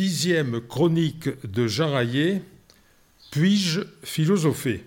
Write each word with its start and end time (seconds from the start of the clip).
Dixième 0.00 0.62
chronique 0.62 1.28
de 1.46 1.66
Jean 1.66 1.94
Hayet. 1.94 2.40
Puis-je 3.30 3.82
philosopher? 4.02 4.82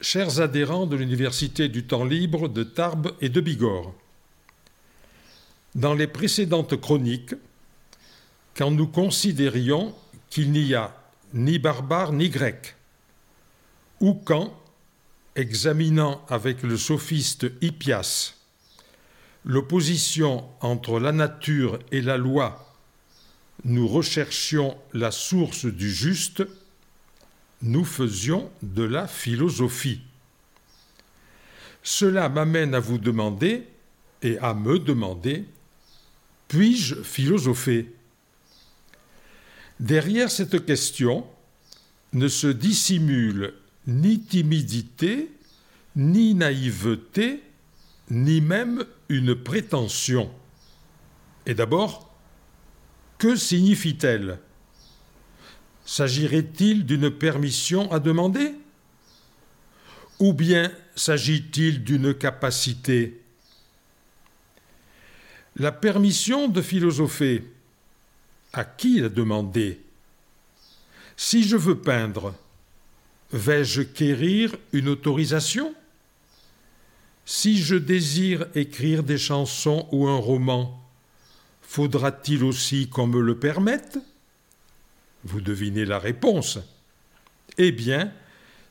Chers 0.00 0.40
adhérents 0.40 0.86
de 0.86 0.96
l'Université 0.96 1.68
du 1.68 1.84
temps 1.84 2.06
libre 2.06 2.48
de 2.48 2.62
Tarbes 2.62 3.12
et 3.20 3.28
de 3.28 3.42
Bigorre, 3.42 3.92
dans 5.74 5.92
les 5.92 6.06
précédentes 6.06 6.80
chroniques, 6.80 7.34
quand 8.56 8.70
nous 8.70 8.86
considérions 8.86 9.94
qu'il 10.30 10.50
n'y 10.50 10.72
a 10.72 10.96
ni 11.34 11.58
barbare 11.58 12.14
ni 12.14 12.30
grec, 12.30 12.74
ou 14.00 14.14
quand, 14.14 14.58
examinant 15.36 16.24
avec 16.30 16.62
le 16.62 16.78
sophiste 16.78 17.46
Hippias 17.60 18.32
l'opposition 19.44 20.48
entre 20.62 20.98
la 20.98 21.12
nature 21.12 21.78
et 21.92 22.00
la 22.00 22.16
loi, 22.16 22.67
nous 23.64 23.88
recherchions 23.88 24.76
la 24.92 25.10
source 25.10 25.66
du 25.66 25.90
juste, 25.90 26.44
nous 27.62 27.84
faisions 27.84 28.50
de 28.62 28.82
la 28.82 29.08
philosophie. 29.08 30.00
Cela 31.82 32.28
m'amène 32.28 32.74
à 32.74 32.80
vous 32.80 32.98
demander, 32.98 33.66
et 34.22 34.38
à 34.38 34.54
me 34.54 34.78
demander, 34.78 35.44
puis-je 36.48 36.96
philosopher? 36.96 37.92
Derrière 39.80 40.30
cette 40.30 40.64
question 40.64 41.24
ne 42.12 42.26
se 42.26 42.48
dissimule 42.48 43.54
ni 43.86 44.20
timidité, 44.20 45.30
ni 45.94 46.34
naïveté, 46.34 47.42
ni 48.10 48.40
même 48.40 48.84
une 49.08 49.34
prétention. 49.34 50.30
Et 51.46 51.54
d'abord, 51.54 52.07
que 53.18 53.36
signifie-t-elle? 53.36 54.38
S'agirait-il 55.84 56.86
d'une 56.86 57.10
permission 57.10 57.90
à 57.90 57.98
demander? 57.98 58.54
Ou 60.20 60.32
bien 60.32 60.72
s'agit-il 60.94 61.82
d'une 61.82 62.14
capacité? 62.14 63.20
La 65.56 65.72
permission 65.72 66.48
de 66.48 66.62
philosopher, 66.62 67.44
à 68.52 68.64
qui 68.64 69.00
la 69.00 69.08
demander? 69.08 69.80
Si 71.16 71.42
je 71.42 71.56
veux 71.56 71.78
peindre, 71.78 72.34
vais-je 73.32 73.82
quérir 73.82 74.54
une 74.72 74.88
autorisation? 74.88 75.74
Si 77.24 77.60
je 77.60 77.74
désire 77.74 78.46
écrire 78.54 79.02
des 79.02 79.18
chansons 79.18 79.88
ou 79.90 80.06
un 80.06 80.16
roman, 80.16 80.77
faudra-t-il 81.68 82.44
aussi 82.44 82.88
qu'on 82.88 83.06
me 83.06 83.20
le 83.20 83.38
permette? 83.38 83.98
Vous 85.24 85.42
devinez 85.42 85.84
la 85.84 85.98
réponse. 85.98 86.58
Eh 87.58 87.72
bien, 87.72 88.10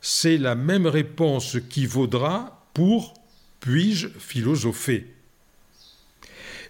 c'est 0.01 0.39
la 0.39 0.55
même 0.55 0.87
réponse 0.87 1.57
qui 1.69 1.85
vaudra 1.85 2.65
pour 2.73 3.13
puis-je 3.59 4.07
philosopher? 4.07 5.13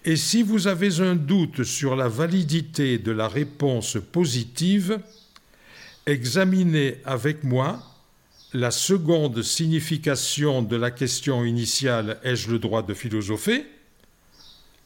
Et 0.03 0.17
si 0.17 0.43
vous 0.43 0.67
avez 0.67 0.99
un 0.99 1.15
doute 1.15 1.63
sur 1.63 1.95
la 1.95 2.09
validité 2.09 2.97
de 2.97 3.11
la 3.11 3.29
réponse 3.29 3.97
positive, 4.11 4.99
examinez 6.05 6.97
avec 7.05 7.45
moi 7.45 7.81
la 8.51 8.71
seconde 8.71 9.41
signification 9.43 10.61
de 10.61 10.75
la 10.75 10.91
question 10.91 11.45
initiale 11.45 12.19
Ai-je 12.23 12.51
le 12.51 12.59
droit 12.59 12.83
de 12.83 12.93
philosopher? 12.93 13.65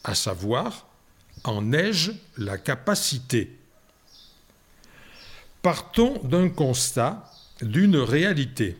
à 0.04 0.16
savoir 0.16 0.91
En 1.44 1.72
ai-je 1.74 2.12
la 2.38 2.58
capacité? 2.58 3.56
Partons 5.62 6.20
d'un 6.24 6.50
constat, 6.50 7.32
d'une 7.62 7.98
réalité. 7.98 8.78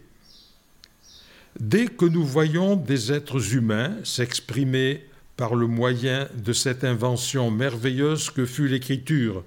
Dès 1.60 1.86
que 1.86 2.06
nous 2.06 2.26
voyons 2.26 2.76
des 2.76 3.12
êtres 3.12 3.56
humains 3.56 3.98
s'exprimer 4.04 5.06
par 5.38 5.56
le 5.56 5.68
moyen 5.68 6.28
de 6.36 6.54
cette 6.54 6.84
invention 6.84 7.52
merveilleuse 7.52 8.30
que 8.30 8.46
fut 8.46 8.68
l'écriture 8.68 9.44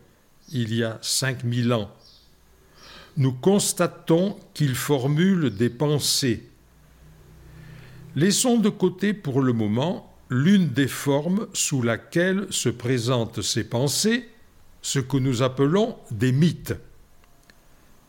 il 0.52 0.74
y 0.74 0.84
a 0.84 0.98
cinq 1.02 1.44
mille 1.44 1.72
ans. 1.72 1.90
Nous 3.16 3.32
constatons 3.32 4.36
qu'ils 4.54 4.74
formulent 4.74 5.50
des 5.50 5.70
pensées. 5.70 6.48
Laissons 8.16 8.58
de 8.58 8.68
côté 8.68 9.14
pour 9.14 9.40
le 9.40 9.52
moment 9.52 10.13
l'une 10.30 10.68
des 10.68 10.88
formes 10.88 11.46
sous 11.52 11.82
laquelle 11.82 12.46
se 12.50 12.68
présentent 12.68 13.42
ces 13.42 13.64
pensées, 13.64 14.28
ce 14.82 14.98
que 14.98 15.16
nous 15.16 15.42
appelons 15.42 15.96
des 16.10 16.32
mythes. 16.32 16.74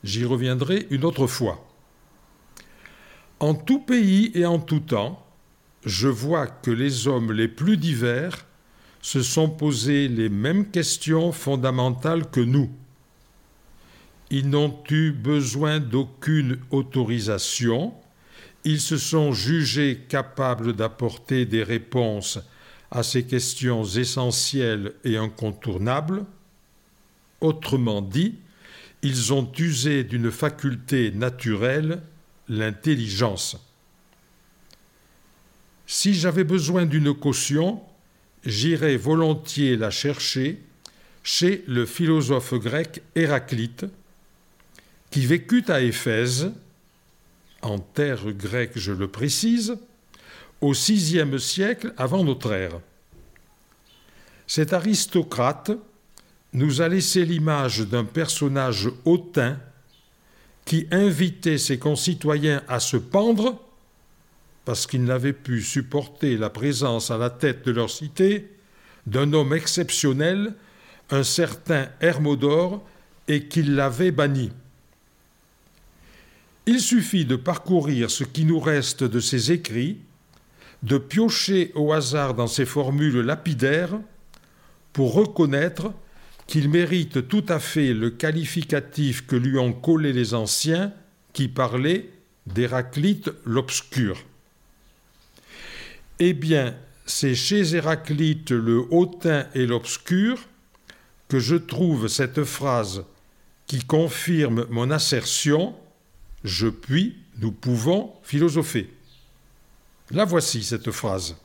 J'y 0.04 0.26
reviendrai 0.26 0.88
une 0.92 1.06
autre 1.06 1.28
fois. 1.28 1.68
En 3.40 3.54
tout 3.54 3.80
pays 3.80 4.32
et 4.34 4.46
en 4.46 4.60
tout 4.60 4.80
temps, 4.80 5.26
je 5.86 6.08
vois 6.08 6.48
que 6.48 6.72
les 6.72 7.08
hommes 7.08 7.32
les 7.32 7.48
plus 7.48 7.78
divers 7.78 8.46
se 9.02 9.22
sont 9.22 9.50
posés 9.50 10.08
les 10.08 10.30
mêmes 10.30 10.72
questions 10.72 11.32
fondamentales 11.32 12.30
que 12.30 12.40
nous. 12.40 12.72
Ils 14.32 14.50
n'ont 14.50 14.76
eu 14.90 15.12
besoin 15.12 15.80
d'aucune 15.80 16.58
autorisation, 16.72 17.94
ils 18.66 18.82
se 18.82 18.98
sont 18.98 19.32
jugés 19.32 20.06
capables 20.10 20.74
d'apporter 20.74 21.46
des 21.46 21.64
réponses 21.64 22.40
à 22.90 23.04
ces 23.04 23.24
questions 23.26 23.86
essentielles 23.86 24.94
et 25.04 25.18
incontournables. 25.18 26.26
Autrement 27.42 28.02
dit, 28.02 28.36
ils 29.04 29.34
ont 29.34 29.50
usé 29.58 30.04
d'une 30.04 30.32
faculté 30.32 31.12
naturelle, 31.12 32.02
l'intelligence. 32.48 33.58
Si 35.86 36.16
j'avais 36.16 36.44
besoin 36.44 36.88
d'une 36.88 37.14
caution, 37.14 37.82
j'irais 38.46 38.98
volontiers 38.98 39.78
la 39.78 39.92
chercher 39.92 40.62
chez 41.22 41.64
le 41.68 41.86
philosophe 41.86 42.56
grec 42.56 43.04
Héraclite, 43.16 43.86
qui 45.12 45.26
vécut 45.26 45.66
à 45.68 45.82
Éphèse, 45.82 46.52
en 47.66 47.80
terre 47.80 48.32
grecque 48.32 48.78
je 48.78 48.92
le 48.92 49.08
précise, 49.08 49.78
au 50.62 50.72
VIe 50.72 51.40
siècle 51.40 51.94
avant 51.98 52.24
notre 52.24 52.54
ère. 52.54 52.80
Cet 54.48 54.74
aristocrate 54.74 55.72
nous 56.54 56.82
a 56.82 56.88
laissé 56.88 57.26
l'image 57.26 57.82
d'un 57.82 58.06
personnage 58.06 58.90
hautain 59.04 59.60
qui 60.64 60.88
invitait 60.92 61.58
ses 61.58 61.78
concitoyens 61.78 62.64
à 62.68 62.80
se 62.80 62.98
pendre 62.98 63.62
parce 64.66 64.88
qu'ils 64.88 65.04
n'avaient 65.04 65.34
pu 65.34 65.62
supporter 65.62 66.38
la 66.38 66.50
présence 66.50 67.12
à 67.12 67.18
la 67.18 67.30
tête 67.30 67.66
de 67.66 67.72
leur 67.72 67.90
cité 67.90 68.52
d'un 69.06 69.32
homme 69.34 69.54
exceptionnel, 69.54 70.56
un 71.12 71.24
certain 71.24 71.88
Hermodore, 72.02 72.84
et 73.28 73.48
qu'ils 73.48 73.76
l'avaient 73.76 74.12
banni. 74.12 74.52
Il 76.68 76.80
suffit 76.80 77.26
de 77.26 77.36
parcourir 77.36 78.10
ce 78.10 78.24
qui 78.24 78.46
nous 78.46 78.60
reste 78.60 79.04
de 79.04 79.20
ses 79.20 79.52
écrits, 79.52 80.00
de 80.84 80.98
piocher 80.98 81.72
au 81.76 81.94
hasard 81.94 82.34
dans 82.34 82.48
ses 82.48 82.66
formules 82.66 83.22
lapidaires, 83.22 84.00
pour 84.94 85.14
reconnaître 85.14 85.94
qu'il 86.48 86.70
mérite 86.70 87.28
tout 87.28 87.44
à 87.50 87.60
fait 87.60 87.94
le 87.94 88.10
qualificatif 88.10 89.26
que 89.26 89.36
lui 89.36 89.58
ont 89.58 89.74
collé 89.74 90.14
les 90.14 90.34
anciens 90.34 90.94
qui 91.34 91.48
parlaient 91.48 92.10
d'Héraclite 92.48 93.32
l'obscur. 93.46 94.24
Eh 96.20 96.34
bien, 96.34 96.76
c'est 97.06 97.36
chez 97.36 97.76
Héraclite 97.76 98.52
le 98.52 98.86
hautain 98.90 99.48
et 99.54 99.66
l'obscur 99.66 100.40
que 101.28 101.40
je 101.40 101.56
trouve 101.56 102.08
cette 102.08 102.44
phrase 102.44 103.04
qui 103.68 103.84
confirme 103.84 104.66
mon 104.70 104.92
assertion 104.92 105.76
Je 106.46 106.68
puis, 106.68 107.16
nous 107.40 107.52
pouvons 107.52 108.14
philosopher. 108.22 108.94
La 110.12 110.26
voici 110.26 110.64
cette 110.64 110.92
phrase. 110.92 111.36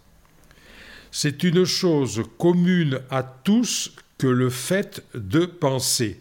C'est 1.10 1.42
une 1.42 1.64
chose 1.64 2.22
commune 2.36 3.00
à 3.10 3.22
tous 3.22 3.92
que 4.18 4.26
le 4.26 4.50
fait 4.50 5.02
de 5.14 5.46
penser. 5.46 6.20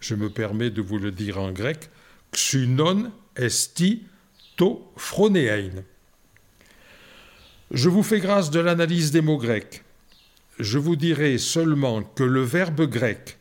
Je 0.00 0.16
me 0.16 0.28
permets 0.28 0.70
de 0.70 0.82
vous 0.82 0.98
le 0.98 1.12
dire 1.12 1.38
en 1.38 1.52
grec, 1.52 1.88
xunon 2.32 3.12
esti 3.36 4.02
to. 4.56 4.92
Je 7.70 7.88
vous 7.88 8.02
fais 8.02 8.18
grâce 8.18 8.50
de 8.50 8.58
l'analyse 8.58 9.12
des 9.12 9.20
mots 9.20 9.38
grecs. 9.38 9.84
Je 10.58 10.78
vous 10.78 10.96
dirai 10.96 11.38
seulement 11.38 12.02
que 12.02 12.24
le 12.24 12.42
verbe 12.42 12.90
grec, 12.90 13.38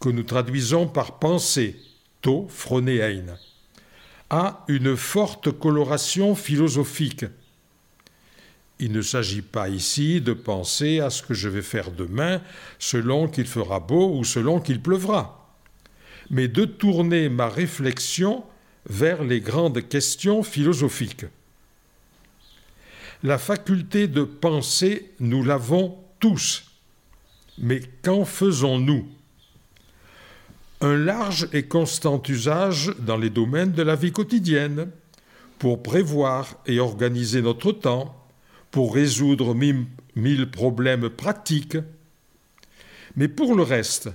que 0.00 0.10
nous 0.10 0.22
traduisons 0.22 0.86
par 0.86 1.18
penser, 1.18 1.80
a 4.30 4.64
une 4.68 4.96
forte 4.96 5.50
coloration 5.52 6.34
philosophique. 6.34 7.24
Il 8.78 8.92
ne 8.92 9.02
s'agit 9.02 9.42
pas 9.42 9.68
ici 9.68 10.20
de 10.20 10.32
penser 10.32 11.00
à 11.00 11.10
ce 11.10 11.22
que 11.22 11.34
je 11.34 11.48
vais 11.48 11.62
faire 11.62 11.90
demain 11.90 12.40
selon 12.78 13.28
qu'il 13.28 13.46
fera 13.46 13.80
beau 13.80 14.16
ou 14.16 14.24
selon 14.24 14.60
qu'il 14.60 14.80
pleuvra, 14.80 15.52
mais 16.30 16.46
de 16.46 16.64
tourner 16.64 17.28
ma 17.28 17.48
réflexion 17.48 18.44
vers 18.88 19.24
les 19.24 19.40
grandes 19.40 19.88
questions 19.88 20.42
philosophiques. 20.42 21.26
La 23.24 23.38
faculté 23.38 24.06
de 24.06 24.22
penser, 24.22 25.12
nous 25.18 25.42
l'avons 25.42 25.98
tous. 26.20 26.64
Mais 27.58 27.80
qu'en 28.02 28.24
faisons-nous? 28.24 29.08
Un 30.80 30.96
large 30.96 31.48
et 31.52 31.64
constant 31.64 32.22
usage 32.28 32.92
dans 33.00 33.16
les 33.16 33.30
domaines 33.30 33.72
de 33.72 33.82
la 33.82 33.96
vie 33.96 34.12
quotidienne, 34.12 34.90
pour 35.58 35.82
prévoir 35.82 36.56
et 36.66 36.78
organiser 36.78 37.42
notre 37.42 37.72
temps, 37.72 38.14
pour 38.70 38.94
résoudre 38.94 39.54
mille, 39.54 40.50
problèmes 40.50 41.08
pratiques. 41.10 41.78
Mais 43.16 43.28
pour 43.28 43.56
le 43.56 43.62
reste, 43.62 44.08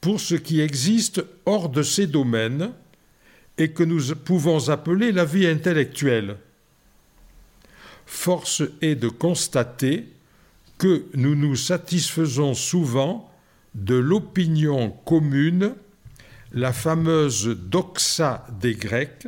pour 0.00 0.20
ce 0.20 0.34
qui 0.34 0.60
existe 0.60 1.24
hors 1.46 1.68
de 1.68 1.82
ces 1.82 2.06
domaines 2.06 2.72
et 3.56 3.72
que 3.72 3.82
nous 3.82 4.14
pouvons 4.14 4.68
appeler 4.68 5.10
la 5.10 5.24
vie 5.24 5.46
intellectuelle, 5.46 6.36
force 8.06 8.62
est 8.80 8.94
de 8.94 9.08
constater 9.08 10.06
que 10.76 11.06
nous 11.14 11.34
nous 11.34 11.56
satisfaisons 11.56 12.54
souvent 12.54 13.27
de 13.84 13.94
l'opinion 13.94 14.90
commune, 15.04 15.74
la 16.52 16.72
fameuse 16.72 17.46
doxa 17.46 18.46
des 18.60 18.74
Grecs, 18.74 19.26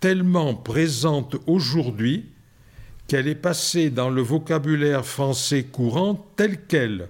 tellement 0.00 0.54
présente 0.54 1.36
aujourd'hui 1.46 2.26
qu'elle 3.08 3.28
est 3.28 3.34
passée 3.34 3.90
dans 3.90 4.10
le 4.10 4.20
vocabulaire 4.20 5.06
français 5.06 5.64
courant 5.64 6.26
tel 6.36 6.66
quel. 6.66 7.08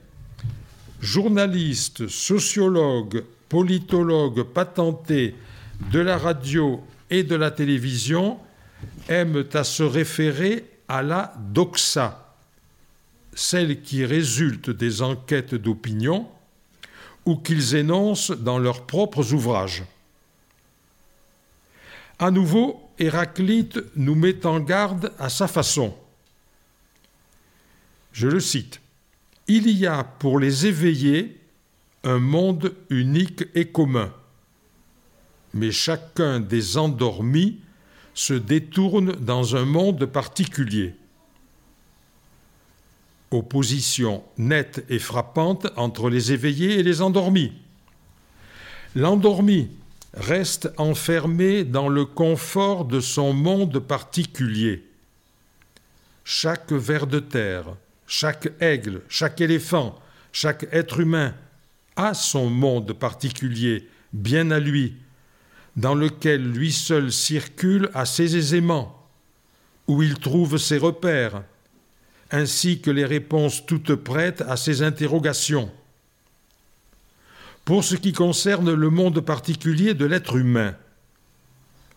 Journalistes, 1.00 2.06
sociologues, 2.06 3.24
politologues 3.48 4.42
patentés 4.42 5.34
de 5.90 5.98
la 5.98 6.16
radio 6.16 6.82
et 7.10 7.22
de 7.22 7.34
la 7.34 7.50
télévision 7.50 8.38
aiment 9.08 9.44
à 9.52 9.64
se 9.64 9.82
référer 9.82 10.64
à 10.88 11.02
la 11.02 11.34
doxa, 11.52 12.34
celle 13.34 13.82
qui 13.82 14.04
résulte 14.04 14.70
des 14.70 15.02
enquêtes 15.02 15.54
d'opinion 15.54 16.28
ou 17.26 17.36
qu'ils 17.36 17.74
énoncent 17.74 18.30
dans 18.30 18.58
leurs 18.58 18.86
propres 18.86 19.34
ouvrages. 19.34 19.84
À 22.18 22.30
nouveau, 22.30 22.80
Héraclite 22.98 23.78
nous 23.96 24.14
met 24.14 24.46
en 24.46 24.60
garde 24.60 25.12
à 25.18 25.28
sa 25.28 25.48
façon. 25.48 25.94
Je 28.12 28.28
le 28.28 28.40
cite. 28.40 28.80
Il 29.48 29.68
y 29.68 29.86
a 29.86 30.02
pour 30.02 30.38
les 30.38 30.66
éveillés 30.66 31.38
un 32.04 32.18
monde 32.18 32.74
unique 32.88 33.44
et 33.54 33.66
commun, 33.66 34.12
mais 35.52 35.72
chacun 35.72 36.40
des 36.40 36.78
endormis 36.78 37.60
se 38.14 38.32
détourne 38.32 39.12
dans 39.12 39.56
un 39.56 39.64
monde 39.64 40.06
particulier. 40.06 40.94
Opposition 43.30 44.22
nette 44.38 44.84
et 44.88 44.98
frappante 44.98 45.66
entre 45.76 46.10
les 46.10 46.32
éveillés 46.32 46.78
et 46.78 46.82
les 46.82 47.02
endormis. 47.02 47.52
L'endormi 48.94 49.68
reste 50.14 50.70
enfermé 50.76 51.64
dans 51.64 51.88
le 51.88 52.04
confort 52.04 52.84
de 52.84 53.00
son 53.00 53.32
monde 53.32 53.78
particulier. 53.80 54.84
Chaque 56.24 56.72
ver 56.72 57.06
de 57.06 57.18
terre, 57.18 57.76
chaque 58.06 58.48
aigle, 58.60 59.02
chaque 59.08 59.40
éléphant, 59.40 59.98
chaque 60.32 60.66
être 60.72 61.00
humain 61.00 61.34
a 61.96 62.14
son 62.14 62.48
monde 62.48 62.92
particulier, 62.92 63.88
bien 64.12 64.50
à 64.50 64.60
lui, 64.60 64.94
dans 65.76 65.94
lequel 65.94 66.42
lui 66.42 66.72
seul 66.72 67.12
circule 67.12 67.90
assez 67.92 68.36
aisément, 68.36 69.06
où 69.88 70.02
il 70.02 70.18
trouve 70.18 70.56
ses 70.56 70.78
repères, 70.78 71.42
ainsi 72.30 72.80
que 72.80 72.90
les 72.90 73.04
réponses 73.04 73.66
toutes 73.66 73.94
prêtes 73.94 74.42
à 74.48 74.56
ses 74.56 74.82
interrogations. 74.82 75.70
Pour 77.64 77.84
ce 77.84 77.96
qui 77.96 78.12
concerne 78.12 78.72
le 78.72 78.90
monde 78.90 79.20
particulier 79.20 79.94
de 79.94 80.04
l'être 80.04 80.36
humain, 80.36 80.74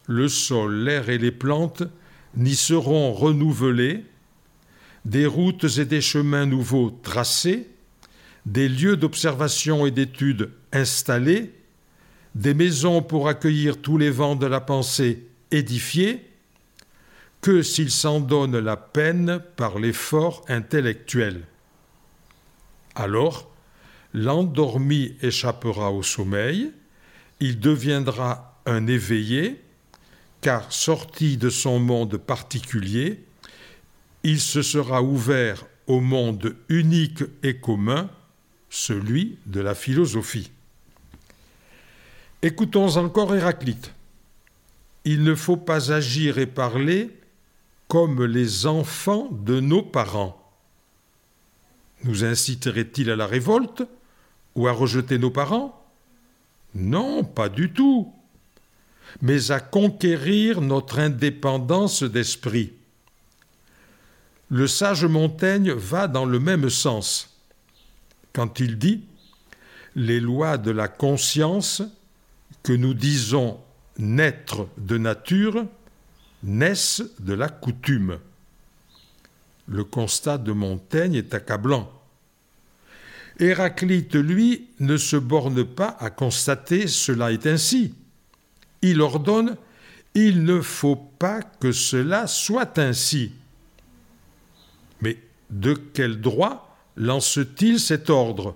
le 0.08 0.28
sol, 0.28 0.84
l'air 0.84 1.10
et 1.10 1.20
les 1.20 1.31
plantes 1.31 1.84
n'y 2.36 2.56
seront 2.56 3.14
renouvelés, 3.14 4.04
des 5.06 5.26
routes 5.26 5.78
et 5.78 5.86
des 5.86 6.02
chemins 6.02 6.46
nouveaux 6.46 6.90
tracés, 7.04 7.70
des 8.46 8.68
lieux 8.68 8.98
d'observation 8.98 9.86
et 9.86 9.92
d'études 9.92 10.50
installés, 10.74 11.54
des 12.36 12.54
maisons 12.54 13.02
pour 13.02 13.28
accueillir 13.28 13.78
tous 13.78 13.98
les 13.98 14.10
vents 14.10 14.36
de 14.36 14.46
la 14.46 14.62
pensée 14.62 15.28
édifiés, 15.52 16.29
que 17.41 17.62
s'ils 17.62 17.91
s'en 17.91 18.19
donnent 18.19 18.59
la 18.59 18.77
peine 18.77 19.41
par 19.56 19.80
l'effort 19.80 20.44
intellectuel. 20.47 21.44
Alors, 22.95 23.50
l'endormi 24.13 25.15
échappera 25.21 25.91
au 25.91 26.03
sommeil, 26.03 26.71
il 27.39 27.59
deviendra 27.59 28.59
un 28.65 28.88
éveillé, 28.88 29.62
car 30.41 30.71
sorti 30.71 31.38
de 31.38 31.50
son 31.50 31.80
monde 31.80 32.18
particulier, 32.18 33.24
il 34.24 34.39
se 34.39 34.62
sera 34.62 35.01
ouvert 35.01 35.65
au 35.88 36.01
monde 36.01 36.56
unique 36.68 37.24
et 37.44 37.57
commun, 37.57 38.09
celui 38.69 39.38
de 39.45 39.62
la 39.62 39.75
philosophie. 39.75 40.51
Écoutons 42.41 42.97
encore 42.97 43.36
Héraclite. 43.36 43.94
Il 45.06 45.24
ne 45.24 45.36
faut 45.36 45.57
pas 45.57 45.91
agir 45.91 46.38
et 46.38 46.45
parler 46.45 47.09
comme 47.89 48.24
les 48.24 48.68
enfants 48.68 49.27
de 49.31 49.59
nos 49.59 49.81
parents. 49.81 50.39
Nous 52.03 52.24
inciterait-il 52.24 53.09
à 53.09 53.15
la 53.15 53.25
révolte 53.25 53.83
ou 54.56 54.68
à 54.68 54.71
rejeter 54.71 55.18
nos 55.18 55.31
parents? 55.31 55.75
Non, 56.75 57.24
pas 57.24 57.50
du 57.50 57.74
tout, 57.74 58.13
mais 59.21 59.50
à 59.50 59.59
conquérir 59.59 60.62
notre 60.62 61.00
indépendance 61.00 62.03
d'esprit. 62.03 62.74
Le 64.50 64.68
sage 64.68 65.06
Montaigne 65.06 65.71
va 65.71 66.07
dans 66.07 66.25
le 66.25 66.39
même 66.39 66.69
sens 66.69 67.39
quand 68.33 68.59
il 68.59 68.77
dit 68.77 69.03
Les 69.95 70.19
lois 70.19 70.59
de 70.59 70.71
la 70.71 70.88
conscience 70.88 71.81
que 72.62 72.74
nous 72.74 72.93
disons 72.93 73.60
naître 73.98 74.67
de 74.77 75.00
nature 75.00 75.65
naissent 76.43 77.03
de 77.19 77.34
la 77.34 77.50
coutume. 77.50 78.19
Le 79.67 79.84
constat 79.84 80.38
de 80.38 80.51
Montaigne 80.51 81.15
est 81.15 81.34
accablant. 81.34 81.91
Héraclite, 83.39 84.15
lui, 84.15 84.67
ne 84.79 84.98
se 84.98 85.15
borne 85.15 85.63
pas 85.63 85.96
à 86.00 86.10
constater 86.10 86.88
cela 86.88 87.31
est 87.31 87.46
ainsi. 87.46 87.93
Il 88.81 89.01
ordonne 89.01 89.55
Il 90.15 90.43
ne 90.43 90.60
faut 90.62 90.96
pas 90.96 91.41
que 91.41 91.72
cela 91.72 92.27
soit 92.27 92.77
ainsi. 92.79 93.31
Mais 95.01 95.17
de 95.50 95.74
quel 95.74 96.19
droit 96.19 96.77
lance-t-il 96.98 97.79
cet 97.79 98.10
ordre? 98.10 98.55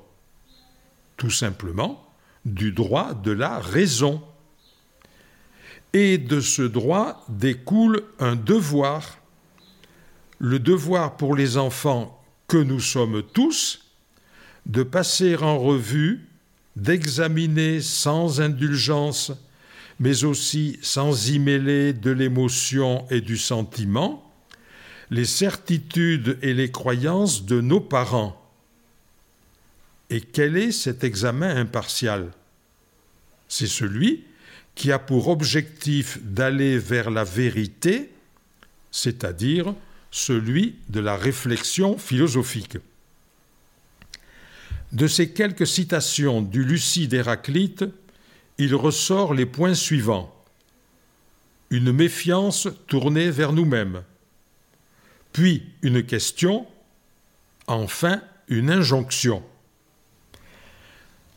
Tout 1.15 1.29
simplement 1.29 2.05
du 2.43 2.71
droit 2.71 3.13
de 3.13 3.31
la 3.31 3.59
raison. 3.59 4.21
Et 5.93 6.17
de 6.17 6.39
ce 6.39 6.63
droit 6.63 7.23
découle 7.29 8.03
un 8.19 8.35
devoir, 8.35 9.19
le 10.39 10.57
devoir 10.57 11.17
pour 11.17 11.35
les 11.35 11.57
enfants 11.57 12.19
que 12.47 12.57
nous 12.57 12.79
sommes 12.79 13.21
tous, 13.21 13.91
de 14.65 14.81
passer 14.81 15.35
en 15.37 15.59
revue, 15.59 16.27
d'examiner 16.75 17.79
sans 17.79 18.41
indulgence, 18.41 19.31
mais 19.99 20.23
aussi 20.23 20.79
sans 20.81 21.29
y 21.29 21.37
mêler 21.37 21.93
de 21.93 22.09
l'émotion 22.09 23.05
et 23.11 23.21
du 23.21 23.37
sentiment, 23.37 24.31
les 25.11 25.25
certitudes 25.25 26.39
et 26.41 26.55
les 26.55 26.71
croyances 26.71 27.45
de 27.45 27.61
nos 27.61 27.79
parents. 27.79 28.39
Et 30.09 30.21
quel 30.21 30.57
est 30.57 30.71
cet 30.71 31.03
examen 31.03 31.55
impartial? 31.55 32.31
C'est 33.47 33.67
celui 33.67 34.25
qui 34.75 34.91
a 34.91 34.99
pour 34.99 35.27
objectif 35.27 36.19
d'aller 36.21 36.77
vers 36.77 37.11
la 37.11 37.23
vérité, 37.23 38.11
c'est-à-dire 38.91 39.73
celui 40.11 40.75
de 40.89 40.99
la 40.99 41.15
réflexion 41.15 41.97
philosophique. 41.97 42.77
De 44.91 45.07
ces 45.07 45.31
quelques 45.31 45.65
citations 45.65 46.41
du 46.41 46.63
lucide 46.63 47.13
Héraclite, 47.13 47.85
il 48.59 48.75
ressort 48.75 49.33
les 49.33 49.47
points 49.47 49.73
suivants. 49.73 50.33
Une 51.71 51.91
méfiance 51.91 52.67
tournée 52.85 53.31
vers 53.31 53.53
nous-mêmes, 53.53 54.03
puis 55.31 55.63
une 55.81 56.03
question, 56.03 56.67
enfin 57.65 58.21
une 58.47 58.69
injonction. 58.69 59.41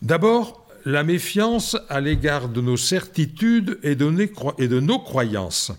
D'abord, 0.02 0.65
la 0.86 1.02
méfiance 1.02 1.76
à 1.88 2.00
l'égard 2.00 2.48
de 2.48 2.60
nos 2.60 2.76
certitudes 2.76 3.80
et 3.82 3.96
de 3.96 4.80
nos 4.80 4.98
croyances. 5.00 5.72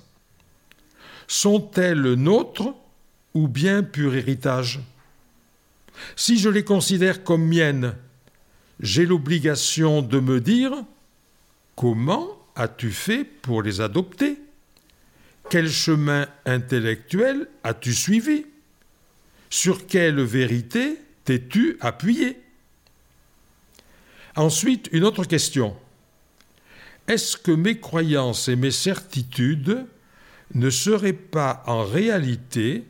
Sont-elles 1.27 2.13
nôtres 2.15 2.75
ou 3.33 3.47
bien 3.47 3.83
pur 3.83 4.15
héritage? 4.15 4.81
Si 6.17 6.37
je 6.37 6.49
les 6.49 6.65
considère 6.65 7.23
comme 7.23 7.47
miennes, 7.47 7.95
j'ai 8.81 9.05
l'obligation 9.05 10.01
de 10.01 10.19
me 10.19 10.41
dire 10.41 10.73
comment 11.77 12.27
as-tu 12.55 12.91
fait 12.91 13.23
pour 13.23 13.63
les 13.63 13.79
adopter? 13.79 14.37
Quel 15.49 15.69
chemin 15.69 16.27
intellectuel 16.45 17.47
as-tu 17.63 17.93
suivi? 17.93 18.45
Sur 19.49 19.87
quelle 19.87 20.19
vérité 20.19 20.99
t'es-tu 21.23 21.77
appuyé? 21.79 22.41
Ensuite, 24.37 24.87
une 24.91 25.03
autre 25.03 25.23
question. 25.23 25.75
Est-ce 27.07 27.37
que 27.37 27.51
mes 27.51 27.79
croyances 27.79 28.47
et 28.47 28.55
mes 28.55 28.71
certitudes 28.71 29.87
ne 30.53 30.69
seraient 30.69 31.11
pas 31.11 31.63
en 31.65 31.83
réalité 31.83 32.85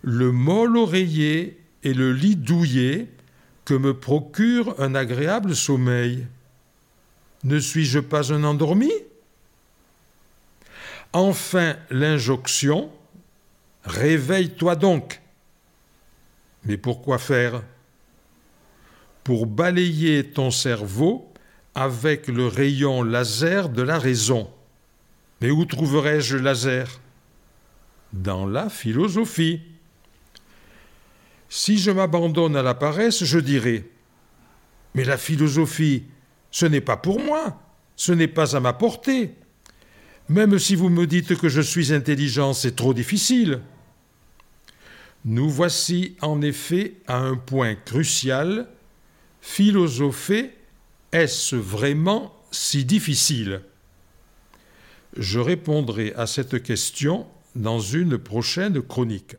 le 0.00 0.32
mol 0.32 0.76
oreiller 0.76 1.60
et 1.82 1.92
le 1.92 2.12
lit 2.12 2.36
douillet 2.36 3.08
que 3.66 3.74
me 3.74 3.92
procure 3.92 4.74
un 4.80 4.94
agréable 4.94 5.54
sommeil? 5.54 6.26
Ne 7.44 7.58
suis-je 7.58 7.98
pas 7.98 8.32
un 8.32 8.42
endormi? 8.42 8.92
Enfin, 11.12 11.76
l'injonction 11.90 12.90
Réveille-toi 13.84 14.76
donc. 14.76 15.20
Mais 16.64 16.78
pourquoi 16.78 17.18
faire? 17.18 17.62
Pour 19.26 19.48
balayer 19.48 20.22
ton 20.22 20.52
cerveau 20.52 21.32
avec 21.74 22.28
le 22.28 22.46
rayon 22.46 23.02
laser 23.02 23.70
de 23.70 23.82
la 23.82 23.98
raison. 23.98 24.48
Mais 25.40 25.50
où 25.50 25.64
trouverais-je 25.64 26.36
le 26.36 26.44
laser? 26.44 27.00
Dans 28.12 28.46
la 28.46 28.68
philosophie. 28.68 29.62
Si 31.48 31.76
je 31.76 31.90
m'abandonne 31.90 32.54
à 32.54 32.62
la 32.62 32.74
paresse, 32.74 33.24
je 33.24 33.40
dirai 33.40 33.90
Mais 34.94 35.02
la 35.02 35.16
philosophie, 35.16 36.04
ce 36.52 36.66
n'est 36.66 36.80
pas 36.80 36.96
pour 36.96 37.18
moi, 37.18 37.60
ce 37.96 38.12
n'est 38.12 38.28
pas 38.28 38.54
à 38.54 38.60
ma 38.60 38.74
portée. 38.74 39.34
Même 40.28 40.56
si 40.60 40.76
vous 40.76 40.88
me 40.88 41.04
dites 41.04 41.36
que 41.36 41.48
je 41.48 41.62
suis 41.62 41.92
intelligent, 41.92 42.52
c'est 42.52 42.76
trop 42.76 42.94
difficile. 42.94 43.60
Nous 45.24 45.50
voici 45.50 46.14
en 46.20 46.42
effet 46.42 46.94
à 47.08 47.18
un 47.18 47.34
point 47.34 47.74
crucial. 47.74 48.68
Philosopher, 49.48 50.50
est-ce 51.12 51.56
vraiment 51.56 52.34
si 52.50 52.84
difficile? 52.84 53.62
Je 55.16 55.38
répondrai 55.38 56.12
à 56.14 56.26
cette 56.26 56.62
question 56.62 57.26
dans 57.54 57.78
une 57.78 58.18
prochaine 58.18 58.82
chronique. 58.82 59.36